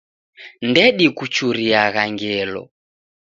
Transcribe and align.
Ndedikuchuriagha 0.69 2.03
ngelo. 2.11 2.63